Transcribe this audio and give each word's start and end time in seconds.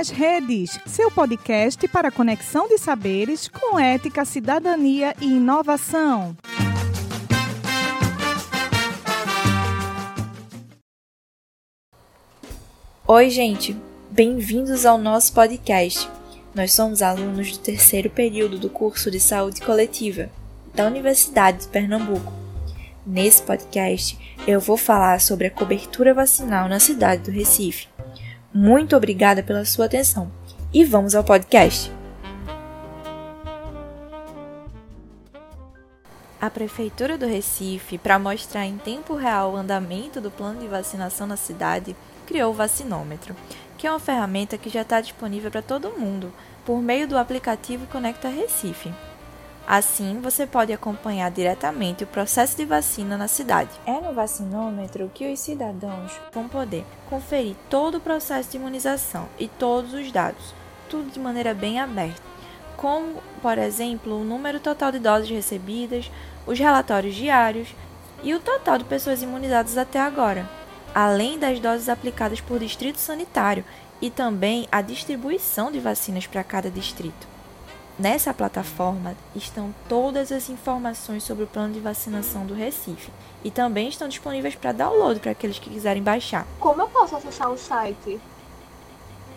nas 0.00 0.08
Redes, 0.08 0.80
seu 0.86 1.10
podcast 1.10 1.86
para 1.88 2.10
conexão 2.10 2.66
de 2.66 2.78
saberes 2.78 3.48
com 3.48 3.78
ética, 3.78 4.24
cidadania 4.24 5.14
e 5.20 5.26
inovação. 5.26 6.34
Oi, 13.06 13.28
gente, 13.28 13.76
bem-vindos 14.10 14.86
ao 14.86 14.96
nosso 14.96 15.34
podcast. 15.34 16.08
Nós 16.54 16.72
somos 16.72 17.02
alunos 17.02 17.52
do 17.52 17.58
terceiro 17.58 18.08
período 18.08 18.58
do 18.58 18.70
curso 18.70 19.10
de 19.10 19.20
Saúde 19.20 19.60
Coletiva 19.60 20.30
da 20.74 20.86
Universidade 20.86 21.66
de 21.66 21.68
Pernambuco. 21.68 22.32
Nesse 23.06 23.42
podcast, 23.42 24.18
eu 24.46 24.60
vou 24.60 24.78
falar 24.78 25.20
sobre 25.20 25.48
a 25.48 25.50
cobertura 25.50 26.14
vacinal 26.14 26.70
na 26.70 26.80
cidade 26.80 27.24
do 27.24 27.30
Recife. 27.30 27.86
Muito 28.52 28.96
obrigada 28.96 29.44
pela 29.44 29.64
sua 29.64 29.86
atenção 29.86 30.30
e 30.74 30.84
vamos 30.84 31.14
ao 31.14 31.22
podcast. 31.22 31.92
A 36.40 36.50
Prefeitura 36.50 37.16
do 37.16 37.26
Recife, 37.26 37.96
para 37.96 38.18
mostrar 38.18 38.66
em 38.66 38.76
tempo 38.76 39.14
real 39.14 39.52
o 39.52 39.56
andamento 39.56 40.20
do 40.20 40.32
plano 40.32 40.58
de 40.58 40.66
vacinação 40.66 41.28
na 41.28 41.36
cidade, 41.36 41.94
criou 42.26 42.50
o 42.50 42.54
vacinômetro, 42.54 43.36
que 43.78 43.86
é 43.86 43.90
uma 43.90 44.00
ferramenta 44.00 44.58
que 44.58 44.68
já 44.68 44.82
está 44.82 45.00
disponível 45.00 45.50
para 45.50 45.62
todo 45.62 45.96
mundo 45.96 46.32
por 46.64 46.82
meio 46.82 47.06
do 47.06 47.16
aplicativo 47.16 47.86
Conecta 47.86 48.28
Recife. 48.28 48.92
Assim, 49.72 50.20
você 50.20 50.48
pode 50.48 50.72
acompanhar 50.72 51.30
diretamente 51.30 52.02
o 52.02 52.06
processo 52.08 52.56
de 52.56 52.64
vacina 52.64 53.16
na 53.16 53.28
cidade. 53.28 53.70
É 53.86 54.00
no 54.00 54.12
vacinômetro 54.12 55.08
que 55.14 55.32
os 55.32 55.38
cidadãos 55.38 56.10
vão 56.32 56.48
poder 56.48 56.84
conferir 57.08 57.54
todo 57.68 57.98
o 57.98 58.00
processo 58.00 58.50
de 58.50 58.56
imunização 58.56 59.28
e 59.38 59.46
todos 59.46 59.94
os 59.94 60.10
dados, 60.10 60.56
tudo 60.88 61.12
de 61.12 61.20
maneira 61.20 61.54
bem 61.54 61.78
aberta, 61.78 62.20
como, 62.76 63.22
por 63.40 63.58
exemplo, 63.58 64.20
o 64.20 64.24
número 64.24 64.58
total 64.58 64.90
de 64.90 64.98
doses 64.98 65.30
recebidas, 65.30 66.10
os 66.48 66.58
relatórios 66.58 67.14
diários 67.14 67.68
e 68.24 68.34
o 68.34 68.40
total 68.40 68.76
de 68.76 68.82
pessoas 68.82 69.22
imunizadas 69.22 69.78
até 69.78 70.00
agora, 70.00 70.50
além 70.92 71.38
das 71.38 71.60
doses 71.60 71.88
aplicadas 71.88 72.40
por 72.40 72.58
distrito 72.58 72.98
sanitário 72.98 73.64
e 74.02 74.10
também 74.10 74.66
a 74.72 74.82
distribuição 74.82 75.70
de 75.70 75.78
vacinas 75.78 76.26
para 76.26 76.42
cada 76.42 76.68
distrito. 76.68 77.30
Nessa 78.00 78.32
plataforma 78.32 79.14
estão 79.36 79.74
todas 79.86 80.32
as 80.32 80.48
informações 80.48 81.22
sobre 81.22 81.44
o 81.44 81.46
plano 81.46 81.74
de 81.74 81.80
vacinação 81.80 82.46
do 82.46 82.54
Recife 82.54 83.10
e 83.44 83.50
também 83.50 83.90
estão 83.90 84.08
disponíveis 84.08 84.54
para 84.54 84.72
download 84.72 85.20
para 85.20 85.32
aqueles 85.32 85.58
que 85.58 85.68
quiserem 85.68 86.02
baixar. 86.02 86.46
Como 86.58 86.80
eu 86.80 86.88
posso 86.88 87.14
acessar 87.14 87.50
o 87.50 87.58
site? 87.58 88.18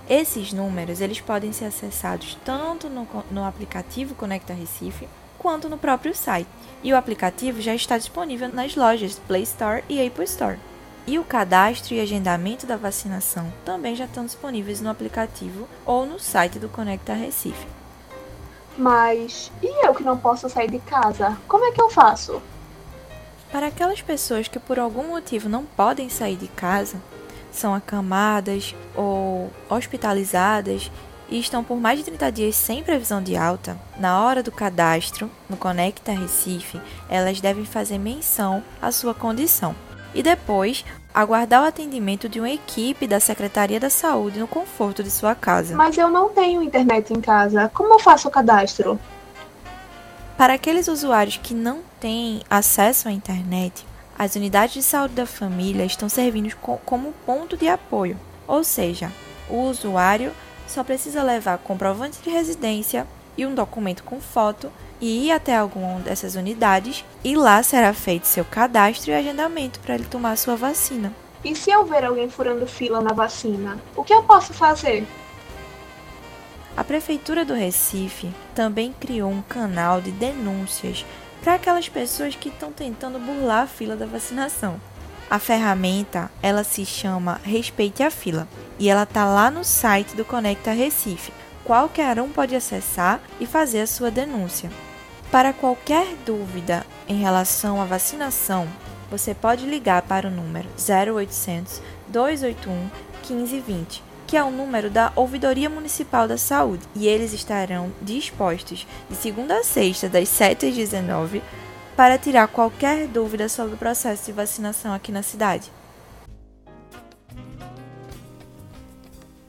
Esses 0.09 0.53
números 0.53 1.01
eles 1.01 1.19
podem 1.19 1.51
ser 1.51 1.65
acessados 1.65 2.37
tanto 2.45 2.87
no, 2.87 3.05
no 3.29 3.43
aplicativo 3.43 4.15
Conecta 4.15 4.53
Recife 4.53 5.09
quanto 5.37 5.67
no 5.67 5.77
próprio 5.77 6.15
site. 6.15 6.47
E 6.81 6.93
o 6.93 6.95
aplicativo 6.95 7.59
já 7.59 7.75
está 7.75 7.97
disponível 7.97 8.47
nas 8.47 8.77
lojas 8.77 9.19
Play 9.27 9.43
Store 9.43 9.83
e 9.89 10.01
Apple 10.07 10.23
Store. 10.23 10.57
E 11.05 11.19
o 11.19 11.25
cadastro 11.25 11.95
e 11.95 11.99
agendamento 11.99 12.65
da 12.65 12.77
vacinação 12.77 13.51
também 13.65 13.93
já 13.93 14.05
estão 14.05 14.23
disponíveis 14.23 14.79
no 14.79 14.89
aplicativo 14.89 15.67
ou 15.85 16.05
no 16.05 16.17
site 16.17 16.59
do 16.59 16.69
Conecta 16.69 17.13
Recife. 17.13 17.82
Mas 18.77 19.51
e 19.61 19.85
eu 19.85 19.93
que 19.93 20.03
não 20.03 20.17
posso 20.17 20.49
sair 20.49 20.69
de 20.69 20.79
casa? 20.79 21.37
Como 21.47 21.65
é 21.65 21.71
que 21.71 21.81
eu 21.81 21.89
faço? 21.89 22.41
Para 23.51 23.67
aquelas 23.67 24.01
pessoas 24.01 24.47
que 24.47 24.59
por 24.59 24.79
algum 24.79 25.09
motivo 25.09 25.47
não 25.47 25.63
podem 25.63 26.09
sair 26.09 26.35
de 26.35 26.47
casa, 26.47 26.99
são 27.51 27.73
acamadas 27.73 28.73
ou 28.95 29.51
hospitalizadas 29.69 30.89
e 31.29 31.39
estão 31.39 31.63
por 31.63 31.79
mais 31.79 31.99
de 31.99 32.05
30 32.05 32.31
dias 32.31 32.55
sem 32.55 32.83
previsão 32.83 33.21
de 33.21 33.35
alta, 33.35 33.77
na 33.97 34.23
hora 34.23 34.41
do 34.41 34.51
cadastro 34.51 35.29
no 35.47 35.55
Conecta 35.55 36.11
Recife, 36.11 36.81
elas 37.07 37.39
devem 37.39 37.63
fazer 37.63 37.99
menção 37.99 38.63
à 38.81 38.91
sua 38.91 39.13
condição 39.13 39.75
e 40.13 40.21
depois 40.21 40.85
aguardar 41.13 41.63
o 41.63 41.67
atendimento 41.67 42.27
de 42.27 42.39
uma 42.39 42.49
equipe 42.49 43.05
da 43.07 43.19
Secretaria 43.19 43.79
da 43.79 43.89
Saúde 43.89 44.39
no 44.39 44.47
conforto 44.47 45.03
de 45.03 45.11
sua 45.11 45.35
casa. 45.35 45.75
Mas 45.75 45.97
eu 45.97 46.09
não 46.09 46.29
tenho 46.29 46.63
internet 46.63 47.13
em 47.13 47.21
casa. 47.21 47.69
Como 47.73 47.93
eu 47.93 47.99
faço 47.99 48.27
o 48.27 48.31
cadastro? 48.31 48.99
Para 50.37 50.55
aqueles 50.55 50.87
usuários 50.87 51.37
que 51.37 51.53
não 51.53 51.81
têm 51.99 52.41
acesso 52.49 53.07
à 53.07 53.11
internet, 53.11 53.85
as 54.17 54.35
unidades 54.35 54.73
de 54.75 54.83
saúde 54.83 55.13
da 55.13 55.25
família 55.25 55.85
estão 55.85 56.09
servindo 56.09 56.55
como 56.85 57.13
ponto 57.25 57.55
de 57.55 57.67
apoio, 57.67 58.19
ou 58.47 58.63
seja, 58.63 59.11
o 59.49 59.63
usuário 59.69 60.31
só 60.67 60.83
precisa 60.83 61.21
levar 61.21 61.59
comprovante 61.59 62.19
de 62.21 62.29
residência 62.29 63.07
e 63.37 63.45
um 63.45 63.55
documento 63.55 64.03
com 64.03 64.21
foto 64.21 64.71
e 65.01 65.27
ir 65.27 65.31
até 65.31 65.55
alguma 65.55 65.99
dessas 65.99 66.35
unidades 66.35 67.03
e 67.23 67.35
lá 67.35 67.61
será 67.61 67.93
feito 67.93 68.27
seu 68.27 68.45
cadastro 68.45 69.11
e 69.11 69.13
agendamento 69.13 69.79
para 69.79 69.95
ele 69.95 70.05
tomar 70.05 70.37
sua 70.37 70.55
vacina. 70.55 71.13
E 71.43 71.55
se 71.55 71.71
eu 71.71 71.85
ver 71.85 72.05
alguém 72.05 72.29
furando 72.29 72.65
fila 72.65 73.01
na 73.01 73.13
vacina, 73.13 73.77
o 73.95 74.03
que 74.03 74.13
eu 74.13 74.23
posso 74.23 74.53
fazer? 74.53 75.05
A 76.75 76.83
Prefeitura 76.83 77.43
do 77.43 77.53
Recife 77.53 78.33
também 78.55 78.95
criou 78.99 79.29
um 79.29 79.41
canal 79.41 80.01
de 80.01 80.11
denúncias 80.11 81.05
para 81.43 81.55
aquelas 81.55 81.89
pessoas 81.89 82.35
que 82.35 82.49
estão 82.49 82.71
tentando 82.71 83.19
burlar 83.19 83.63
a 83.63 83.67
fila 83.67 83.95
da 83.95 84.05
vacinação. 84.05 84.79
A 85.29 85.37
ferramenta, 85.37 86.31
ela 86.41 86.63
se 86.63 86.85
chama 86.85 87.41
Respeite 87.43 88.03
a 88.03 88.09
Fila 88.09 88.47
e 88.79 88.89
ela 88.89 89.05
tá 89.05 89.25
lá 89.25 89.51
no 89.51 89.63
site 89.63 90.15
do 90.15 90.23
Conecta 90.23 90.71
Recife. 90.71 91.33
Qualquer 91.65 92.19
um 92.19 92.29
pode 92.29 92.55
acessar 92.55 93.21
e 93.39 93.45
fazer 93.45 93.81
a 93.81 93.87
sua 93.87 94.11
denúncia. 94.11 94.69
Para 95.31 95.53
qualquer 95.53 96.15
dúvida 96.25 96.85
em 97.07 97.19
relação 97.19 97.81
à 97.81 97.85
vacinação, 97.85 98.67
você 99.09 99.33
pode 99.33 99.65
ligar 99.65 100.01
para 100.01 100.27
o 100.27 100.31
número 100.31 100.67
0800 100.77 101.81
281 102.07 102.89
1520, 103.27 104.03
que 104.27 104.35
é 104.35 104.43
o 104.43 104.51
número 104.51 104.89
da 104.89 105.11
Ouvidoria 105.15 105.69
Municipal 105.69 106.27
da 106.27 106.37
Saúde, 106.37 106.83
e 106.95 107.07
eles 107.07 107.33
estarão 107.33 107.91
dispostos 108.01 108.85
de 109.09 109.15
segunda 109.15 109.57
a 109.57 109.63
sexta, 109.63 110.09
das 110.09 110.27
7 110.29 110.67
às 110.67 110.75
19 110.75 111.41
para 111.95 112.17
tirar 112.17 112.47
qualquer 112.47 113.07
dúvida 113.07 113.47
sobre 113.47 113.75
o 113.75 113.77
processo 113.77 114.25
de 114.25 114.31
vacinação 114.31 114.93
aqui 114.93 115.11
na 115.11 115.21
cidade. 115.21 115.71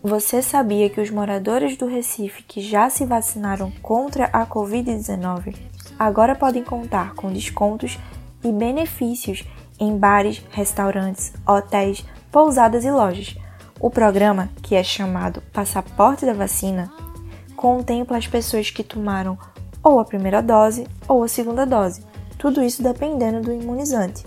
Você 0.06 0.42
sabia 0.42 0.90
que 0.90 1.00
os 1.00 1.08
moradores 1.08 1.78
do 1.78 1.86
Recife 1.86 2.42
que 2.42 2.60
já 2.60 2.90
se 2.90 3.06
vacinaram 3.06 3.72
contra 3.80 4.26
a 4.26 4.46
Covid-19 4.46 5.56
agora 5.98 6.34
podem 6.34 6.62
contar 6.62 7.14
com 7.14 7.32
descontos 7.32 7.98
e 8.44 8.52
benefícios 8.52 9.44
em 9.80 9.96
bares, 9.96 10.44
restaurantes, 10.50 11.32
hotéis, 11.48 12.04
pousadas 12.30 12.84
e 12.84 12.90
lojas. 12.90 13.34
O 13.80 13.88
programa, 13.88 14.50
que 14.62 14.74
é 14.74 14.82
chamado 14.82 15.40
Passaporte 15.54 16.26
da 16.26 16.34
Vacina, 16.34 16.92
contempla 17.56 18.18
as 18.18 18.26
pessoas 18.26 18.68
que 18.68 18.84
tomaram 18.84 19.38
ou 19.82 19.98
a 19.98 20.04
primeira 20.04 20.42
dose 20.42 20.86
ou 21.08 21.22
a 21.22 21.28
segunda 21.28 21.64
dose, 21.64 22.04
tudo 22.36 22.62
isso 22.62 22.82
dependendo 22.82 23.40
do 23.40 23.54
imunizante. 23.54 24.22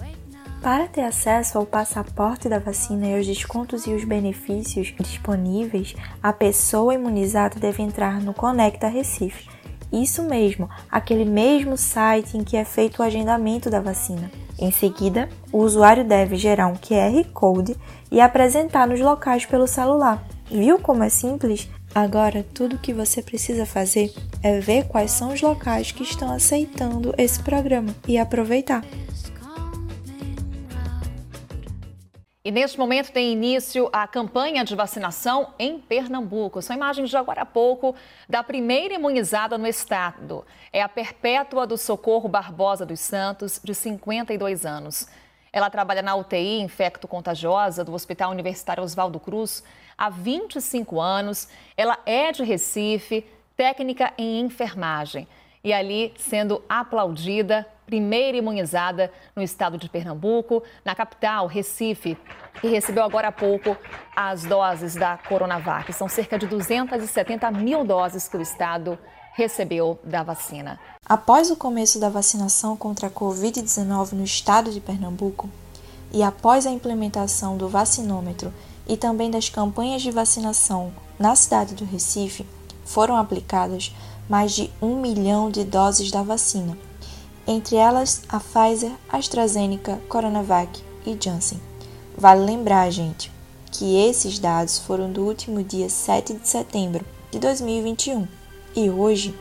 Para 0.61 0.87
ter 0.87 1.01
acesso 1.01 1.57
ao 1.57 1.65
passaporte 1.65 2.49
da 2.49 2.59
vacina 2.59 3.07
e 3.07 3.15
aos 3.15 3.25
descontos 3.25 3.87
e 3.87 3.93
os 3.93 4.03
benefícios 4.03 4.93
disponíveis, 4.99 5.95
a 6.21 6.33
pessoa 6.33 6.93
imunizada 6.93 7.59
deve 7.59 7.81
entrar 7.83 8.21
no 8.21 8.33
Conecta 8.33 8.87
Recife 8.87 9.57
isso 9.91 10.23
mesmo, 10.23 10.69
aquele 10.91 11.23
mesmo 11.23 11.77
site 11.77 12.37
em 12.37 12.43
que 12.43 12.57
é 12.57 12.65
feito 12.65 12.99
o 12.99 13.03
agendamento 13.03 13.69
da 13.69 13.79
vacina. 13.79 14.29
Em 14.59 14.71
seguida, 14.71 15.29
o 15.51 15.59
usuário 15.59 16.03
deve 16.03 16.35
gerar 16.35 16.67
um 16.67 16.75
QR 16.75 17.23
Code 17.33 17.75
e 18.11 18.19
apresentar 18.19 18.87
nos 18.87 18.99
locais 18.99 19.45
pelo 19.45 19.67
celular. 19.67 20.23
Viu 20.49 20.79
como 20.79 21.03
é 21.03 21.09
simples? 21.09 21.69
Agora, 21.93 22.45
tudo 22.53 22.75
o 22.75 22.79
que 22.79 22.93
você 22.93 23.21
precisa 23.21 23.65
fazer 23.65 24.13
é 24.43 24.59
ver 24.59 24.87
quais 24.87 25.11
são 25.11 25.33
os 25.33 25.41
locais 25.41 25.91
que 25.91 26.03
estão 26.03 26.31
aceitando 26.31 27.13
esse 27.17 27.41
programa 27.41 27.95
e 28.07 28.17
aproveitar. 28.17 28.83
E 32.47 32.51
neste 32.51 32.79
momento 32.79 33.11
tem 33.11 33.33
início 33.33 33.89
a 33.91 34.07
campanha 34.07 34.63
de 34.63 34.73
vacinação 34.73 35.49
em 35.59 35.77
Pernambuco. 35.79 36.61
São 36.61 36.73
imagens 36.73 37.09
de 37.09 37.17
agora 37.17 37.41
há 37.41 37.45
pouco 37.45 37.93
da 38.29 38.41
primeira 38.41 38.93
imunizada 38.93 39.57
no 39.57 39.67
estado. 39.67 40.45
É 40.71 40.81
a 40.81 40.87
Perpétua 40.87 41.67
do 41.67 41.77
Socorro 41.77 42.29
Barbosa 42.29 42.85
dos 42.85 43.01
Santos, 43.01 43.59
de 43.61 43.75
52 43.75 44.65
anos. 44.65 45.09
Ela 45.51 45.69
trabalha 45.69 46.01
na 46.01 46.15
UTI 46.15 46.61
infecto-contagiosa 46.61 47.83
do 47.83 47.93
Hospital 47.93 48.31
Universitário 48.31 48.81
Oswaldo 48.81 49.19
Cruz 49.19 49.61
há 49.97 50.09
25 50.09 51.01
anos. 51.01 51.49
Ela 51.75 51.99
é 52.05 52.31
de 52.31 52.45
Recife, 52.45 53.25
técnica 53.57 54.13
em 54.17 54.39
enfermagem. 54.39 55.27
E 55.63 55.73
ali 55.73 56.13
sendo 56.17 56.61
aplaudida, 56.67 57.65
primeira 57.85 58.37
imunizada 58.37 59.11
no 59.35 59.41
estado 59.41 59.77
de 59.77 59.89
Pernambuco, 59.89 60.61
na 60.83 60.93
capital, 60.93 61.47
Recife, 61.47 62.17
que 62.59 62.67
recebeu 62.67 63.03
agora 63.03 63.29
há 63.29 63.31
pouco 63.31 63.77
as 64.15 64.43
doses 64.43 64.95
da 64.95 65.17
Coronavac. 65.17 65.91
São 65.93 66.09
cerca 66.09 66.37
de 66.37 66.47
270 66.47 67.49
mil 67.51 67.85
doses 67.85 68.27
que 68.27 68.37
o 68.37 68.41
estado 68.41 68.97
recebeu 69.33 69.99
da 70.03 70.23
vacina. 70.23 70.79
Após 71.05 71.51
o 71.51 71.55
começo 71.55 71.99
da 71.99 72.09
vacinação 72.09 72.75
contra 72.75 73.07
a 73.07 73.11
Covid-19 73.11 74.13
no 74.13 74.23
estado 74.23 74.71
de 74.71 74.81
Pernambuco 74.81 75.49
e 76.11 76.23
após 76.23 76.65
a 76.65 76.71
implementação 76.71 77.55
do 77.55 77.69
vacinômetro 77.69 78.51
e 78.87 78.97
também 78.97 79.29
das 79.29 79.47
campanhas 79.47 80.01
de 80.01 80.09
vacinação 80.11 80.91
na 81.19 81.35
cidade 81.35 81.75
do 81.75 81.85
Recife, 81.85 82.45
foram 82.83 83.15
aplicadas 83.15 83.93
mais 84.29 84.53
de 84.53 84.69
um 84.81 84.99
milhão 84.99 85.49
de 85.49 85.63
doses 85.63 86.11
da 86.11 86.21
vacina, 86.21 86.77
entre 87.47 87.75
elas 87.75 88.21
a 88.27 88.39
Pfizer, 88.39 88.91
AstraZeneca, 89.09 89.99
Coronavac 90.09 90.83
e 91.05 91.17
Janssen. 91.19 91.59
Vale 92.17 92.45
lembrar, 92.45 92.91
gente, 92.91 93.31
que 93.71 93.97
esses 93.97 94.39
dados 94.39 94.79
foram 94.79 95.09
do 95.11 95.23
último 95.23 95.61
dia 95.63 95.89
7 95.89 96.33
de 96.33 96.47
setembro 96.47 97.05
de 97.31 97.39
2021 97.39 98.27
e 98.75 98.89
hoje 98.89 99.33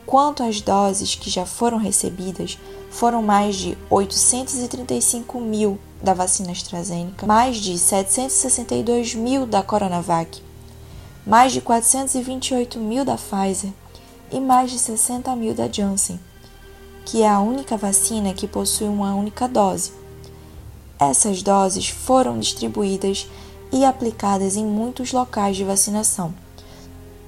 Quanto 0.05 0.43
às 0.43 0.61
doses 0.61 1.15
que 1.15 1.29
já 1.29 1.45
foram 1.45 1.77
recebidas, 1.77 2.57
foram 2.91 3.23
mais 3.23 3.55
de 3.55 3.77
835 3.89 5.39
mil 5.39 5.79
da 6.01 6.13
vacina 6.13 6.51
AstraZeneca, 6.51 7.25
mais 7.25 7.57
de 7.57 7.77
762 7.77 9.15
mil 9.15 9.45
da 9.45 9.63
Coronavac, 9.63 10.41
mais 11.25 11.53
de 11.53 11.61
428 11.61 12.77
mil 12.77 13.05
da 13.05 13.15
Pfizer 13.15 13.71
e 14.31 14.39
mais 14.39 14.69
de 14.69 14.77
60 14.77 15.33
mil 15.35 15.53
da 15.53 15.71
Janssen, 15.71 16.19
que 17.05 17.23
é 17.23 17.29
a 17.29 17.39
única 17.39 17.77
vacina 17.77 18.33
que 18.33 18.47
possui 18.47 18.87
uma 18.87 19.15
única 19.15 19.47
dose. 19.47 19.93
Essas 20.99 21.41
doses 21.41 21.87
foram 21.87 22.37
distribuídas 22.37 23.27
e 23.71 23.85
aplicadas 23.85 24.55
em 24.55 24.65
muitos 24.65 25.13
locais 25.13 25.55
de 25.55 25.63
vacinação, 25.63 26.33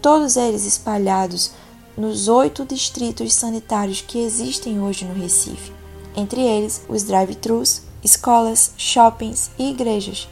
todos 0.01 0.35
eles 0.37 0.65
espalhados 0.65 1.51
nos 1.97 2.27
oito 2.27 2.65
distritos 2.65 3.33
sanitários 3.33 4.01
que 4.01 4.19
existem 4.19 4.81
hoje 4.81 5.05
no 5.05 5.13
Recife, 5.13 5.71
entre 6.15 6.41
eles 6.41 6.81
os 6.89 7.03
drive-thrus, 7.03 7.83
escolas, 8.03 8.73
shoppings 8.77 9.49
e 9.57 9.69
igrejas. 9.69 10.27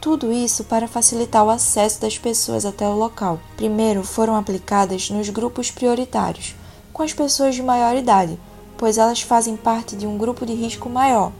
Tudo 0.00 0.32
isso 0.32 0.64
para 0.64 0.88
facilitar 0.88 1.44
o 1.44 1.50
acesso 1.50 2.00
das 2.00 2.18
pessoas 2.18 2.66
até 2.66 2.86
o 2.86 2.96
local. 2.96 3.40
Primeiro 3.56 4.02
foram 4.02 4.36
aplicadas 4.36 5.08
nos 5.10 5.28
grupos 5.28 5.70
prioritários, 5.70 6.54
com 6.92 7.02
as 7.02 7.12
pessoas 7.12 7.54
de 7.54 7.62
maior 7.62 7.96
idade, 7.96 8.38
pois 8.76 8.98
elas 8.98 9.22
fazem 9.22 9.56
parte 9.56 9.96
de 9.96 10.06
um 10.06 10.18
grupo 10.18 10.44
de 10.44 10.54
risco 10.54 10.90
maior. 10.90 11.32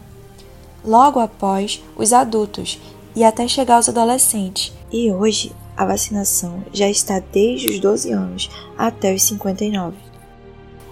Logo 0.84 1.20
após, 1.20 1.82
os 1.96 2.12
adultos 2.12 2.78
e 3.14 3.22
até 3.22 3.46
chegar 3.46 3.76
aos 3.76 3.88
adolescentes. 3.88 4.72
E 4.90 5.12
hoje 5.12 5.52
a 5.77 5.85
vacinação 5.85 6.65
já 6.73 6.89
está 6.89 7.19
desde 7.19 7.69
os 7.69 7.81
12 7.81 8.13
anos 8.13 8.51
até 8.77 9.15
os 9.15 9.23
59. 9.23 9.97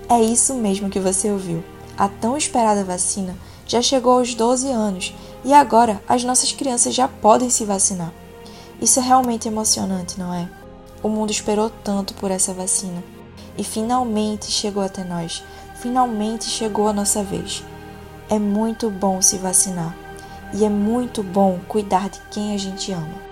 É 0.09 0.21
isso 0.21 0.55
mesmo 0.55 0.91
que 0.91 0.99
você 0.99 1.31
ouviu. 1.31 1.62
A 1.97 2.09
tão 2.09 2.37
esperada 2.37 2.82
vacina 2.82 3.37
já 3.67 3.82
chegou 3.82 4.19
aos 4.19 4.35
12 4.35 4.69
anos 4.69 5.15
e 5.44 5.53
agora 5.53 6.03
as 6.09 6.25
nossas 6.25 6.53
crianças 6.53 6.94
já 6.94 7.06
podem 7.06 7.50
se 7.50 7.65
vacinar. 7.65 8.12
Isso 8.81 8.99
é 8.99 9.03
realmente 9.03 9.47
emocionante, 9.47 10.19
não 10.19 10.32
é? 10.32 10.49
O 11.03 11.09
mundo 11.09 11.31
esperou 11.31 11.71
tanto 11.71 12.15
por 12.15 12.31
essa 12.31 12.53
vacina 12.53 13.05
e 13.56 13.62
finalmente 13.62 14.50
chegou 14.50 14.82
até 14.82 15.05
nós. 15.05 15.44
Finalmente 15.77 16.47
chegou 16.47 16.88
a 16.88 16.93
nossa 16.93 17.23
vez. 17.23 17.62
É 18.29 18.38
muito 18.38 18.91
bom 18.91 19.21
se 19.23 19.37
vacinar 19.37 19.94
e 20.53 20.65
é 20.65 20.69
muito 20.69 21.23
bom 21.23 21.59
cuidar 21.69 22.09
de 22.09 22.21
quem 22.31 22.55
a 22.55 22.59
gente 22.59 22.93
ama. 22.93 23.30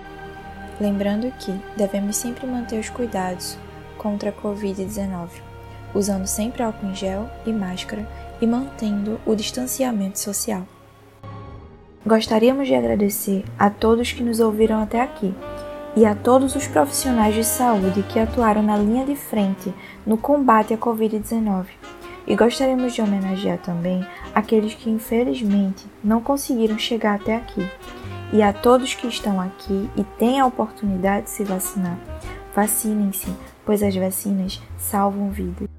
Lembrando 0.79 1.31
que 1.39 1.51
devemos 1.75 2.15
sempre 2.15 2.47
manter 2.47 2.79
os 2.79 2.89
cuidados 2.89 3.57
contra 3.97 4.29
a 4.29 4.33
Covid-19, 4.33 5.29
usando 5.93 6.25
sempre 6.25 6.63
álcool 6.63 6.87
em 6.87 6.95
gel 6.95 7.29
e 7.45 7.51
máscara 7.51 8.07
e 8.39 8.47
mantendo 8.47 9.19
o 9.25 9.35
distanciamento 9.35 10.19
social. 10.19 10.65
Gostaríamos 12.05 12.67
de 12.67 12.75
agradecer 12.75 13.43
a 13.57 13.69
todos 13.69 14.13
que 14.13 14.23
nos 14.23 14.39
ouviram 14.39 14.81
até 14.81 15.01
aqui 15.01 15.33
e 15.97 16.05
a 16.05 16.15
todos 16.15 16.55
os 16.55 16.65
profissionais 16.65 17.35
de 17.35 17.43
saúde 17.43 18.03
que 18.03 18.17
atuaram 18.17 18.63
na 18.63 18.77
linha 18.77 19.05
de 19.05 19.15
frente 19.15 19.73
no 20.05 20.17
combate 20.17 20.73
à 20.73 20.77
Covid-19. 20.77 21.65
E 22.25 22.35
gostaríamos 22.35 22.93
de 22.93 23.01
homenagear 23.01 23.57
também 23.57 24.05
aqueles 24.33 24.73
que 24.75 24.89
infelizmente 24.89 25.85
não 26.01 26.21
conseguiram 26.21 26.77
chegar 26.77 27.15
até 27.15 27.35
aqui 27.35 27.67
e 28.31 28.41
a 28.41 28.53
todos 28.53 28.93
que 28.93 29.07
estão 29.07 29.39
aqui 29.39 29.89
e 29.95 30.03
têm 30.03 30.39
a 30.39 30.45
oportunidade 30.45 31.25
de 31.25 31.31
se 31.31 31.43
vacinar, 31.43 31.97
vacinem-se, 32.55 33.33
pois 33.65 33.81
as 33.81 33.95
vacinas 33.95 34.61
salvam 34.77 35.29
vidas. 35.29 35.78